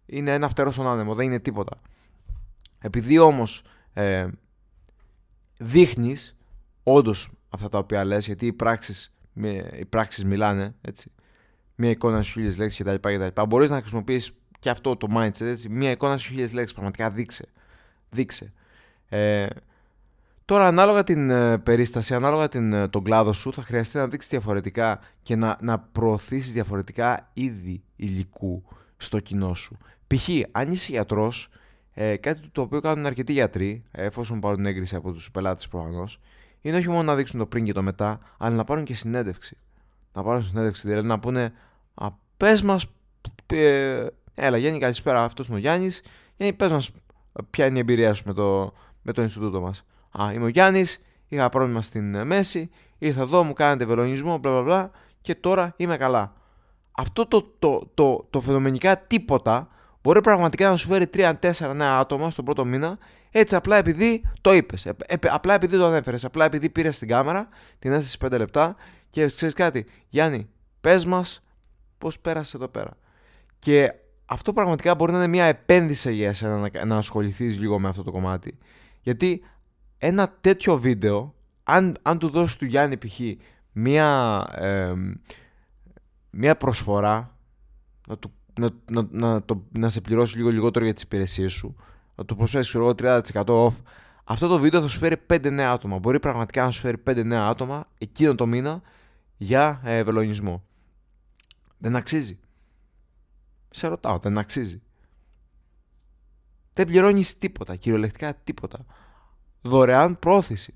είναι 0.06 0.34
ένα 0.34 0.48
φτερό 0.48 0.70
στον 0.70 0.86
άνεμο, 0.86 1.14
δεν 1.14 1.26
είναι 1.26 1.38
τίποτα. 1.38 1.80
Επειδή 2.78 3.18
όμως 3.18 3.62
ε, 3.92 4.26
δείχνεις 5.58 6.36
όντως 6.82 7.30
αυτά 7.48 7.68
τα 7.68 7.78
οποία 7.78 8.04
λες 8.04 8.26
γιατί 8.26 8.46
οι 8.46 8.52
πράξεις, 8.52 9.14
οι 9.78 9.84
πράξεις 9.84 10.24
μιλάνε 10.24 10.74
έτσι. 10.80 11.10
Μία 11.74 11.90
εικόνα 11.90 12.22
σου 12.22 12.32
χίλιες 12.32 12.58
λέξεις 12.58 12.84
κτλ. 12.84 12.94
κτλ. 13.14 13.42
Μπορείς 13.42 13.70
να 13.70 13.78
χρησιμοποιείς 13.80 14.32
και 14.58 14.70
αυτό 14.70 14.96
το 14.96 15.06
mindset 15.16 15.40
έτσι. 15.40 15.68
Μία 15.68 15.90
εικόνα 15.90 16.16
σου 16.16 16.28
χίλιες 16.28 16.52
λέξεις 16.52 16.72
πραγματικά 16.72 17.10
δείξε. 17.10 17.44
Δείξε. 18.10 18.52
Ε, 19.08 19.46
τώρα 20.44 20.66
ανάλογα 20.66 21.04
την 21.04 21.30
ε, 21.30 21.58
περίσταση, 21.58 22.14
ανάλογα 22.14 22.48
την, 22.48 22.72
ε, 22.72 22.88
τον 22.88 23.04
κλάδο 23.04 23.32
σου 23.32 23.52
θα 23.52 23.62
χρειαστεί 23.62 23.96
να 23.96 24.06
δείξεις 24.06 24.30
διαφορετικά 24.30 25.00
και 25.22 25.36
να, 25.36 25.56
να 25.60 25.78
προωθήσεις 25.78 26.52
διαφορετικά 26.52 27.30
είδη 27.32 27.82
υλικού 27.96 28.62
στο 28.96 29.20
κοινό 29.20 29.54
σου. 29.54 29.76
Π.χ. 30.06 30.28
αν 30.52 30.72
είσαι 30.72 30.92
γιατρός 30.92 31.48
ε, 31.94 32.16
κάτι 32.16 32.48
το 32.52 32.60
οποίο 32.60 32.80
κάνουν 32.80 33.06
αρκετοί 33.06 33.32
γιατροί, 33.32 33.82
εφόσον 33.90 34.40
πάρουν 34.40 34.66
έγκριση 34.66 34.96
από 34.96 35.12
τους 35.12 35.30
πελάτες 35.30 35.68
προφανώς, 35.68 36.20
είναι 36.60 36.76
όχι 36.76 36.88
μόνο 36.88 37.02
να 37.02 37.14
δείξουν 37.14 37.38
το 37.38 37.46
πριν 37.46 37.64
και 37.64 37.72
το 37.72 37.82
μετά, 37.82 38.18
αλλά 38.38 38.54
να 38.54 38.64
πάρουν 38.64 38.84
και 38.84 38.94
συνέντευξη. 38.94 39.56
Να 40.12 40.22
πάρουν 40.22 40.44
συνέντευξη, 40.44 40.88
δηλαδή 40.88 41.06
να 41.06 41.18
πούνε 41.18 41.52
Α, 41.94 42.08
πες 42.36 42.62
μας. 42.62 42.86
Ε, 43.46 44.06
έλα, 44.38 44.56
Γιάννη, 44.56 44.78
καλησπέρα. 44.78 45.22
Αυτός 45.22 45.46
είναι 45.46 45.56
ο 45.56 45.58
Γιάννης. 45.58 46.02
Γιάννη, 46.36 46.56
πες 46.56 46.70
μας, 46.70 46.90
ποια 47.50 47.66
είναι 47.66 47.76
η 47.76 47.80
εμπειρία 47.80 48.14
σου 48.14 48.22
με 48.26 48.32
το, 48.32 48.72
με 49.02 49.12
το 49.12 49.22
Ινστιτούτο 49.22 49.60
μας. 49.60 49.84
Α, 50.22 50.32
είμαι 50.32 50.44
ο 50.44 50.48
Γιάννης, 50.48 51.02
είχα 51.28 51.48
πρόβλημα 51.48 51.82
στην 51.82 52.26
μέση, 52.26 52.70
ήρθα 52.98 53.20
εδώ, 53.20 53.42
μου 53.42 53.52
κάνετε 53.52 53.84
βελονισμό, 53.84 54.38
μπλα 54.38 54.62
μπλα 54.62 54.90
και 55.20 55.34
τώρα 55.34 55.74
είμαι 55.76 55.96
καλά. 55.96 56.32
Αυτό 56.90 57.26
το, 57.26 57.52
το, 57.58 57.90
το, 57.94 58.26
το 58.30 58.40
φαινομενικά 58.40 58.98
τίποτα 58.98 59.68
μπορεί 60.02 60.20
πραγματικά 60.20 60.70
να 60.70 60.76
σου 60.76 60.88
φέρει 60.88 61.10
3-4 61.14 61.72
νέα 61.74 61.98
άτομα 61.98 62.30
στον 62.30 62.44
πρώτο 62.44 62.64
μήνα, 62.64 62.98
έτσι 63.30 63.54
απλά 63.54 63.76
επειδή 63.76 64.30
το 64.40 64.52
είπες. 64.52 64.88
Απλά 65.28 65.54
επειδή 65.54 65.76
το 65.76 65.86
ανέφερες. 65.86 66.24
Απλά 66.24 66.44
επειδή 66.44 66.68
πήρες 66.68 66.98
την 66.98 67.08
κάμερα, 67.08 67.48
την 67.78 67.92
έστησε 67.92 68.18
5 68.26 68.38
λεπτά 68.38 68.76
και 69.10 69.26
ξέρεις 69.26 69.54
κάτι. 69.54 69.86
Γιάννη, 70.08 70.48
πες 70.80 71.04
μας 71.04 71.42
πώς 71.98 72.20
πέρασε 72.20 72.56
εδώ 72.56 72.68
πέρα. 72.68 72.96
Και 73.58 73.92
αυτό 74.30 74.52
πραγματικά 74.52 74.94
μπορεί 74.94 75.12
να 75.12 75.18
είναι 75.18 75.26
μια 75.26 75.44
επένδυση 75.44 76.12
για 76.12 76.28
εσένα 76.28 76.70
να, 76.72 76.84
να 76.84 76.96
ασχοληθείς 76.96 77.58
λίγο 77.58 77.78
με 77.78 77.88
αυτό 77.88 78.02
το 78.02 78.10
κομμάτι. 78.10 78.58
Γιατί 79.02 79.42
ένα 79.98 80.36
τέτοιο 80.40 80.78
βίντεο, 80.78 81.34
αν, 81.62 81.96
αν 82.02 82.18
του 82.18 82.28
δώσεις 82.28 82.56
του 82.56 82.64
Γιάννη 82.64 82.96
π.χ. 82.96 83.20
μια, 83.72 84.44
μια 86.30 86.56
προσφορά, 86.56 87.36
να 88.08 88.18
του 88.18 88.32
να, 88.58 88.70
να, 88.90 89.08
να, 89.10 89.42
το, 89.42 89.62
να 89.78 89.88
σε 89.88 90.00
πληρώσει 90.00 90.36
λίγο 90.36 90.48
λιγότερο 90.48 90.84
για 90.84 90.94
τις 90.94 91.02
υπηρεσίες 91.02 91.52
σου, 91.52 91.76
να 92.14 92.24
του 92.24 92.36
προσφέρεις 92.36 92.74
εγώ 92.74 92.94
30% 92.98 93.20
off, 93.32 93.76
αυτό 94.24 94.48
το 94.48 94.58
βίντεο 94.58 94.80
θα 94.80 94.88
σου 94.88 94.98
φέρει 94.98 95.16
5 95.26 95.50
νέα 95.50 95.72
άτομα. 95.72 95.98
Μπορεί 95.98 96.20
πραγματικά 96.20 96.64
να 96.64 96.70
σου 96.70 96.80
φέρει 96.80 97.02
5 97.10 97.24
νέα 97.24 97.46
άτομα 97.46 97.88
εκείνο 97.98 98.34
το 98.34 98.46
μήνα 98.46 98.82
για 99.36 99.80
ε, 99.84 100.02
βελονισμό. 100.02 100.64
Δεν 101.78 101.96
αξίζει. 101.96 102.38
Σε 103.78 103.86
ρωτάω, 103.86 104.18
δεν 104.18 104.38
αξίζει. 104.38 104.82
Δεν 106.72 106.86
πληρώνεις 106.86 107.38
τίποτα, 107.38 107.76
κυριολεκτικά 107.76 108.34
τίποτα. 108.34 108.78
Δωρεάν 109.60 110.18
πρόθεση. 110.18 110.74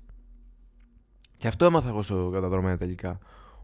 Και 1.37 1.47
αυτό 1.47 1.65
έμαθα 1.65 1.87
εγώ 1.87 2.01
στο 2.01 2.29
καταδρομέα 2.33 2.77
τελικά. 2.77 3.19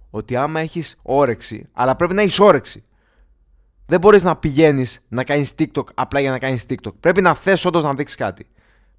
Ότι 0.10 0.36
άμα 0.36 0.60
έχεις 0.60 1.00
όρεξη, 1.01 1.69
αλλά 1.74 1.96
πρέπει 1.96 2.13
να 2.13 2.22
έχεις 2.22 2.39
όρεξη. 2.39 2.84
Δεν 3.86 4.00
μπορείς 4.00 4.24
να 4.24 4.38
πηγαίνεις 4.38 5.05
να 5.08 5.24
κάνεις 5.24 5.53
TikTok 5.58 5.84
απλά 5.93 6.19
για 6.19 6.31
να 6.31 6.39
κάνεις 6.39 6.65
TikTok. 6.69 6.93
Πρέπει 7.00 7.22
να 7.22 7.34
θες 7.34 7.65
όντως 7.65 7.84
να 7.84 7.93
δείξεις 7.93 8.17
κάτι. 8.17 8.48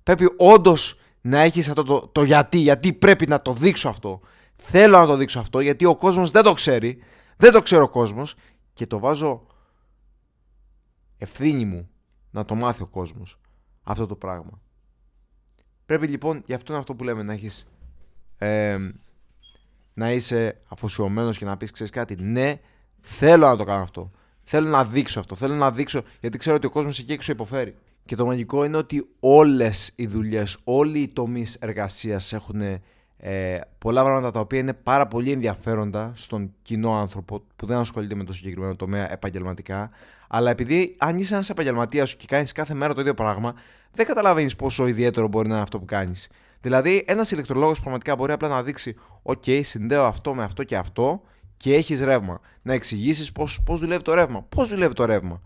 Πρέπει 0.03 0.35
όντως 0.37 0.99
να 1.21 1.41
έχεις 1.41 1.69
αυτό 1.69 1.83
το, 1.83 2.09
το 2.09 2.23
γιατί. 2.23 2.59
Γιατί 2.59 2.93
πρέπει 2.93 3.27
να 3.27 3.43
το 3.43 3.53
δείξω 3.53 3.89
αυτό. 3.89 4.21
Θέλω 4.57 4.99
να 4.99 5.07
το 5.07 5.17
δείξω 5.17 5.41
αυτό 5.41 5.61
γιατί 5.61 5.85
ο 5.85 5.97
κόσμος 5.97 6.31
δεν 6.31 6.43
το 6.43 6.53
ξέρει. 6.53 7.03
Δεν 7.37 7.53
το 7.53 7.63
ξέρει 7.63 7.83
ο 7.83 7.89
κόσμος 7.89 8.35
και 8.73 8.87
το 8.87 8.99
βάζω 8.99 9.47
ευθύνη 11.21 11.65
μου 11.65 11.89
να 12.31 12.45
το 12.45 12.55
μάθει 12.55 12.83
ο 12.83 12.87
κόσμος 12.87 13.41
αυτό 13.83 14.07
το 14.07 14.17
πράγμα. 14.17 14.63
Πρέπει 15.87 16.07
λοιπόν, 16.07 16.43
γι' 16.47 16.55
αυτό 16.55 16.73
είναι 16.73 16.81
αυτό 16.81 16.95
που 16.95 17.05
λέμε, 17.05 17.23
να 17.23 17.33
έχεις. 17.33 17.67
Ε, 18.39 18.79
να 19.95 20.13
είσαι 20.13 20.61
αφοσιωμένος 20.69 21.39
και 21.39 21.45
να 21.45 21.57
πεις 21.57 21.71
ξέρεις 21.71 21.93
κάτι 21.93 22.23
ναι 22.23 22.61
θέλω 23.01 23.47
να 23.47 23.57
το 23.57 23.65
κάνω 23.65 23.83
αυτό 23.83 24.11
Θέλω 24.53 24.69
να 24.69 24.85
δείξω 24.85 25.21
αυτό. 25.21 25.35
Θέλω 25.35 25.55
να 25.55 25.71
δείξω 25.71 26.03
γιατί 26.21 26.39
ξέρω 26.39 26.57
ότι 26.57 26.67
ο 26.67 26.71
κόσμος 26.71 26.99
εκεί 26.99 27.13
έξω 27.13 27.33
υποφέρει. 27.33 27.75
Και 28.05 28.17
το 28.17 28.27
μαγικό 28.27 28.65
είναι 28.65 28.77
ότι 28.77 29.09
όλες 29.21 29.93
οι 29.97 30.07
δουλειές, 30.07 30.59
όλοι 30.65 31.01
οι 31.01 31.09
τομείς 31.09 31.55
εργασίας 31.55 32.33
έχουν 32.33 32.61
ε, 33.17 33.61
πολλά 33.79 34.03
πράγματα 34.03 34.31
τα 34.31 34.41
οποία 34.41 34.59
είναι 34.59 34.73
πάρα 34.73 35.07
πολύ 35.07 35.31
ενδιαφέροντα 35.31 36.13
στον 36.15 36.53
κοινό 36.63 37.01
άνθρωπο 37.01 37.43
που 37.57 37.67
δεν 37.67 37.77
ασχολείται 37.77 38.15
με 38.15 38.25
το 38.25 38.33
συγκεκριμένο 38.33 38.77
τομέα 38.77 39.13
επαγγελματικά. 39.13 39.91
Αλλά 40.33 40.51
επειδή 40.51 40.95
αν 40.99 41.19
είσαι 41.19 41.35
ένας 41.35 41.51
επαγγελματίας 41.51 42.09
σου 42.09 42.17
και 42.17 42.27
κάνεις 42.27 42.53
κάθε 42.53 42.75
μέρα 42.75 42.95
το 42.95 43.01
ίδιο 43.01 43.15
πράγμα, 43.15 43.55
δεν 43.93 44.07
καταλαβαίνεις 44.07 44.57
πόσο 44.57 44.87
ιδιαίτερο 44.87 45.29
μπορεί 45.29 45.49
να 45.49 45.55
είναι 45.55 45.63
αυτό 45.63 45.79
που 45.79 45.85
κάνεις. 45.85 46.29
Δηλαδή, 46.61 47.05
ένας 47.07 47.31
ηλεκτρολόγος 47.31 47.81
πραγματικά 47.81 48.17
μπορεί 48.17 48.33
απλά 48.33 48.49
να 48.49 48.63
δείξει: 48.63 48.97
OK, 49.23 49.61
συνδέω 49.65 50.05
αυτό 50.05 50.35
με 50.35 50.43
αυτό 50.43 50.65
και 50.65 50.77
αυτό 50.77 51.23
και 51.57 51.75
έχεις 51.75 52.01
ρεύμα. 52.01 52.41
Να 52.63 52.73
εξηγήσεις 52.73 53.33
πώς 53.33 53.63
δουλεύει 53.67 54.03
το 54.03 54.15
ρεύμα. 54.15 54.43
Πώς 54.43 54.69
δουλεύει 54.69 54.95
το 54.95 55.05
ρεύμα; 55.05 55.41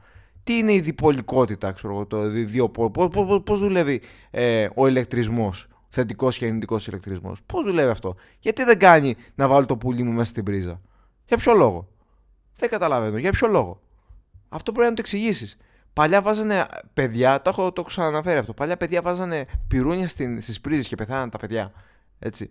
Τι 0.44 0.58
είναι 0.58 0.72
η 0.72 0.80
διπολικότητα, 0.80 1.72
ξέρω 1.72 2.06
το 2.06 2.28
δύο 2.28 2.68
Πώς 3.44 3.60
δουλεύει 3.60 4.02
ε, 4.30 4.68
ο 4.74 4.86
ηλεκτρισμός. 4.86 5.68
Θετικός 5.88 6.38
και 6.38 6.46
αρνητικός 6.46 6.86
ηλεκτρισμός. 6.86 7.42
Πώς 7.46 7.64
δουλεύει 7.64 7.90
αυτό; 7.90 8.14
Γιατί 8.38 8.64
δεν 8.64 8.78
κάνει 8.78 9.16
να 9.34 9.48
βάλω 9.48 9.66
το 9.66 9.76
πουλί 9.76 10.02
μου 10.02 10.12
μέσα 10.12 10.30
στην 10.30 10.44
πρίζα; 10.44 10.80
Για 11.26 11.36
ποιο 11.36 11.54
λόγο; 11.54 11.88
Δεν 12.56 12.68
καταλαβαίνω. 12.68 13.18
Για 13.18 13.30
ποιο 13.30 13.48
λόγο; 13.48 13.80
Αυτό 14.48 14.72
πρέπει 14.72 14.88
να 14.88 14.94
το 14.94 15.00
εξηγήσεις. 15.04 15.56
Παλιά 15.92 16.22
βάζανε 16.22 16.66
παιδιά, 16.92 17.42
το 17.42 17.50
έχω, 17.50 17.62
το 17.72 17.80
έχω 17.80 17.88
ξαναναφέρει 17.88 18.38
αυτό. 18.38 18.54
Παλιά 18.54 18.76
παιδιά 18.76 19.02
βάζανε 19.02 19.46
πυρούνια 19.68 20.08
στις 20.08 20.60
πρίζες 20.60 20.88
και 20.88 20.94
πεθάναν 20.94 21.30
τα 21.30 21.38
παιδιά. 21.38 21.72
Έτσι. 22.18 22.50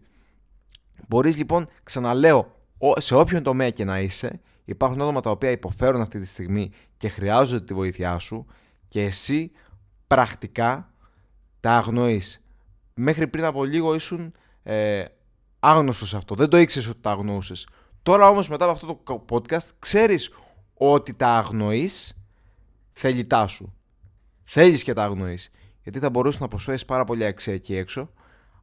Μπορείς 1.08 1.38
λοιπόν, 1.38 1.68
ξαναλέω, 1.84 2.56
σε 2.98 3.16
όποιον 3.16 3.44
τομέα 3.44 3.70
και 3.70 3.84
να 3.84 4.00
είσαι, 4.00 4.42
υπάρχουν 4.66 5.02
άτομα 5.02 5.22
τα 5.22 5.30
οποία 5.30 5.52
υποφέρουν 5.52 6.02
αυτή 6.02 6.20
τη 6.20 6.26
στιγμή 6.26 6.72
και 6.98 7.08
χρειάζονται 7.08 7.66
τη 7.66 7.74
βοήθειά 7.74 8.18
σου 8.18 8.46
και 8.88 9.04
εσύ 9.04 9.52
πρακτικά 10.08 10.94
τα 11.60 11.72
αγνοείς. 11.72 12.42
Μέχρι 12.94 13.28
πριν 13.28 13.44
από 13.44 13.64
λίγο 13.64 13.96
ήσουν 13.96 14.34
ε, 14.64 15.06
άγνωστος 15.60 16.10
σε 16.10 16.18
αυτό. 16.18 16.36
Δεν 16.36 16.50
το 16.50 16.58
ήξερες 16.58 16.88
ότι 16.88 17.02
τα 17.02 17.12
αγνοούσες. 17.12 17.68
Τώρα 18.04 18.30
όμως 18.30 18.50
μετά 18.50 18.66
από 18.66 18.74
αυτό 18.74 19.00
το 19.04 19.26
podcast 19.30 19.68
ξέρεις 19.80 20.32
ότι 20.92 21.14
τα 21.14 21.38
αγνοείς 21.38 22.18
θέλητά 22.92 23.48
σου. 23.48 23.74
Θέλεις 24.44 24.84
και 24.84 24.94
τα 24.94 25.04
αγνοείς. 25.04 25.52
Γιατί 25.84 26.00
θα 26.00 26.10
μπορούσε 26.10 26.38
να 26.42 26.48
προσφέρεις 26.48 26.86
πάρα 26.86 27.04
πολύ 27.04 27.26
αξία 27.26 27.54
εκεί 27.54 27.76
έξω, 27.76 28.10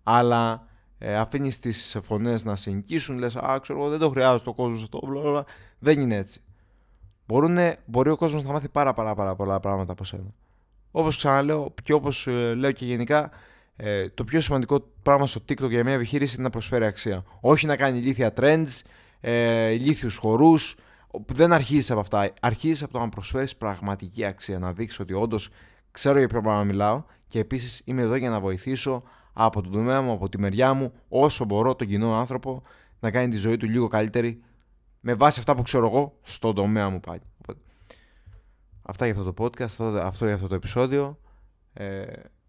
αλλά 0.03 0.67
ε, 0.99 1.17
αφήνεις 1.17 1.59
τις 1.59 1.99
φωνές 2.03 2.45
να 2.45 2.57
σε 2.57 2.71
νικήσουν, 2.71 3.19
λες: 3.19 3.37
Α, 3.37 3.59
ξέρω 3.63 3.79
εγώ, 3.79 3.89
δεν 3.89 3.99
το 3.99 4.11
χρειάζεται 4.11 4.51
ο 4.51 4.55
κόσμος 4.55 4.83
αυτό. 4.83 5.01
Μπλα, 5.07 5.21
μπλα. 5.21 5.45
Δεν 5.79 6.01
είναι 6.01 6.17
έτσι. 6.17 6.41
Μπορούνε, 7.27 7.79
μπορεί 7.85 8.11
ο 8.11 8.17
κόσμος 8.17 8.45
να 8.45 8.53
μάθει 8.53 8.69
πάρα, 8.69 8.93
πάρα, 8.93 9.15
πάρα 9.15 9.35
πολλά 9.35 9.61
πράγματα 9.61 9.93
από 9.93 10.05
σένα. 10.05 10.35
Όπως 10.91 11.17
ξαναλέω 11.17 11.75
και 11.83 11.93
όπως 11.93 12.27
ε, 12.27 12.55
λέω 12.55 12.73
και 12.73 12.85
γενικά, 12.85 13.31
ε, 13.77 14.09
το 14.09 14.25
πιο 14.25 14.41
σημαντικό 14.41 14.81
πράγμα 15.03 15.27
στο 15.27 15.41
TikTok 15.49 15.69
για 15.69 15.85
μια 15.85 15.95
επιχείρηση 15.95 16.35
είναι 16.35 16.43
να 16.43 16.51
προσφέρει 16.51 16.85
αξία. 16.85 17.25
Όχι 17.41 17.67
να 17.67 17.77
κάνει 17.77 17.99
ηλίθια 17.99 18.33
trends, 18.37 18.81
ε, 19.21 19.71
ηλίθιους 19.71 20.17
χορούς. 20.17 20.77
Δεν 21.27 21.53
αρχίζεις 21.53 21.91
από 21.91 22.01
αυτά. 22.01 22.33
Αρχίζεις 22.41 22.83
από 22.83 22.93
το 22.93 22.99
να 22.99 23.09
προσφέρεις 23.09 23.57
πραγματική 23.57 24.25
αξία. 24.25 24.59
Να 24.59 24.73
δείξεις 24.73 25.01
ότι 25.01 25.13
όντως 25.13 25.49
ξέρω 25.91 26.19
για 26.19 26.29
ποιο 26.29 26.41
πράγμα 26.41 26.65
μιλάω 26.65 27.03
και 27.27 27.39
επίσης 27.39 27.83
είμαι 27.85 28.03
εδώ 28.03 28.15
για 28.15 28.31
να 28.31 28.41
βοηθήσω 28.41 29.03
από 29.33 29.63
τον 29.63 29.73
τομέα 29.73 30.01
μου, 30.01 30.13
από 30.13 30.29
τη 30.29 30.39
μεριά 30.39 30.73
μου, 30.75 30.93
όσο 31.09 31.45
μπορώ 31.45 31.75
τον 31.75 31.87
κοινό 31.87 32.15
άνθρωπο 32.15 32.63
να 33.01 33.11
κάνει 33.11 33.29
τη 33.29 33.37
ζωή 33.37 33.57
του 33.57 33.67
λίγο 33.67 33.89
καλύτερη 33.89 34.43
με 35.01 35.15
βάση 35.15 35.39
αυτά 35.39 35.55
που 35.55 35.63
ξέρω 35.63 35.87
εγώ 35.87 36.19
στον 36.23 36.55
τομέα 36.55 36.89
μου 36.89 37.01
πάλι. 37.01 37.21
Αυτά 38.83 39.07
για 39.07 39.15
αυτό 39.15 39.33
το 39.33 39.45
podcast, 39.45 39.63
αυτό, 39.63 39.85
αυτό 39.85 40.25
για 40.25 40.35
αυτό 40.35 40.47
το 40.47 40.55
επεισόδιο. 40.55 41.19
Ε, 41.73 42.05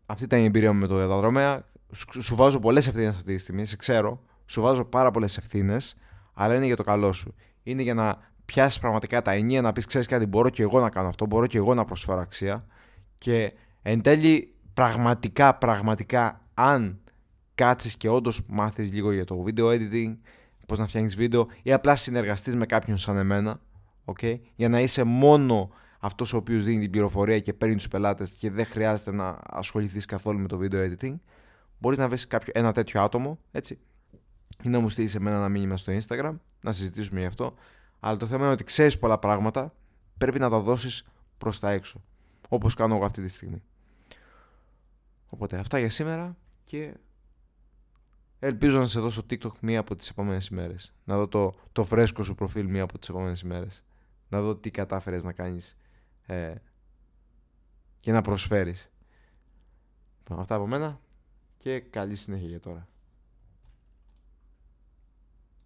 αυτή 0.06 0.24
ήταν 0.24 0.40
η 0.40 0.44
εμπειρία 0.44 0.74
μου 0.74 0.80
με 0.80 0.88
το 0.88 0.98
διαδρομέα. 0.98 1.66
Σου, 1.92 2.22
σου 2.22 2.36
βάζω 2.36 2.60
πολλές 2.60 2.88
ευθύνες 2.88 3.16
αυτή 3.16 3.36
τη 3.36 3.42
στιγμή, 3.42 3.66
σε 3.66 3.76
ξέρω. 3.76 4.22
Σου 4.46 4.62
βάζω 4.62 4.86
πάρα 4.86 5.12
πολλές 5.12 5.38
ευθύνες, 5.38 5.96
αλλά 6.34 6.56
είναι 6.56 6.66
για 6.66 6.76
το 6.76 6.84
καλό 6.84 7.14
σου. 7.14 7.36
Είναι 7.64 7.82
για 7.82 7.94
να 7.94 8.31
πιάσεις 8.54 8.80
πραγματικά 8.80 9.22
τα 9.22 9.32
ενία, 9.32 9.62
να 9.62 9.72
πεις: 9.72 9.86
Ξέρεις 9.86 10.08
κάτι, 10.08 10.26
μπορώ 10.26 10.50
και 10.50 10.62
εγώ 10.62 10.80
να 10.80 10.90
κάνω 10.90 11.08
αυτό, 11.08 11.26
μπορώ 11.26 11.48
και 11.48 11.58
εγώ 11.58 11.74
να 11.74 11.86
προσφέρω 11.86 12.20
αξία. 12.20 12.66
Και 13.18 13.54
εν 13.82 14.02
τέλει, 14.02 14.56
πραγματικά, 14.74 15.56
πραγματικά 15.56 16.42
αν 16.54 17.00
κάτσεις 17.56 17.96
και 17.96 18.10
όντως 18.10 18.42
μάθεις 18.48 18.92
λίγο 18.94 19.12
για 19.12 19.26
το 19.26 19.44
video 19.48 19.66
editing, 19.66 20.18
πώς 20.68 20.80
να 20.80 20.88
φτιάχνεις 20.88 21.16
βίντεο 21.16 21.48
ή 21.64 21.74
απλά 21.74 21.96
συνεργαστείς 21.96 22.56
με 22.56 22.66
κάποιον 22.66 22.98
σαν 22.98 23.18
εμένα, 23.18 23.60
okay, 24.06 24.40
για 24.56 24.70
να 24.70 24.80
είσαι 24.80 25.04
μόνο 25.04 25.70
αυτός 26.00 26.34
ο 26.34 26.38
οποίος 26.38 26.64
δίνει 26.64 26.80
την 26.80 26.90
πληροφορία 26.92 27.40
και 27.40 27.54
παίρνει 27.54 27.76
τους 27.76 27.88
πελάτες 27.88 28.32
και 28.32 28.52
δεν 28.52 28.66
χρειάζεται 28.66 29.12
να 29.12 29.40
ασχοληθείς 29.44 30.06
καθόλου 30.06 30.40
με 30.40 30.48
το 30.48 30.60
video 30.62 30.90
editing, 30.90 31.16
μπορείς 31.78 31.98
να 31.98 32.08
βρεις 32.08 32.28
κάποιο, 32.28 32.54
ένα 32.56 32.72
τέτοιο 32.72 33.02
άτομο, 33.02 33.40
έτσι, 33.52 33.80
ή 34.64 34.70
να 34.70 34.80
μου 34.80 34.90
στείλει 34.90 35.12
εμένα 35.16 35.38
ένα 35.38 35.50
μήνυμα 35.50 35.78
στο 35.78 35.94
Instagram, 35.94 36.34
να 36.62 36.72
συζητήσουμε 36.72 37.20
γι' 37.20 37.26
αυτό. 37.26 37.54
Αλλά 38.04 38.18
το 38.18 38.28
θέμα 38.28 38.44
είναι 38.44 38.54
ότι 38.54 38.64
ξέρεις 38.64 38.98
πολλά 38.98 39.20
πράγματα, 39.20 39.74
πρέπει 40.18 40.40
να 40.40 40.50
τα 40.50 40.60
δώσεις 40.60 41.04
προς 41.38 41.60
τα 41.60 41.72
έξω. 41.72 42.04
Όπως 42.50 42.74
κάνω 42.74 42.96
εγώ 42.96 43.06
αυτή 43.06 43.22
τη 43.22 43.28
στιγμή. 43.28 43.64
Οπότε 45.30 45.58
αυτά 45.58 45.80
για 45.80 45.90
σήμερα 45.90 46.38
και 46.64 46.94
ελπίζω 48.40 48.80
να 48.80 48.86
σε 48.86 49.00
δω 49.00 49.10
στο 49.10 49.22
TikTok 49.30 49.60
μία 49.62 49.80
από 49.80 49.96
τις 49.96 50.10
επόμενες 50.10 50.48
ημέρες. 50.48 50.94
Να 51.04 51.18
δω 51.18 51.28
το, 51.28 51.54
το 51.72 51.84
φρέσκο 51.84 52.24
σου 52.24 52.36
προφίλ 52.36 52.70
μία 52.70 52.84
από 52.84 53.00
τις 53.00 53.10
επόμενες 53.10 53.42
ημέρες. 53.42 53.84
Να 54.30 54.42
δω 54.42 54.56
τι 54.56 54.72
κατάφερες 54.72 55.24
να 55.24 55.34
κάνεις 55.34 55.78
ε, 56.26 56.56
και 58.00 58.12
να 58.12 58.22
προσφέρεις. 58.22 58.90
Αυτά 60.30 60.56
από 60.56 60.68
μένα 60.68 61.00
και 61.58 61.80
καλή 61.80 62.16
συνέχεια 62.16 62.48
για 62.48 62.60
τώρα. 62.60 62.88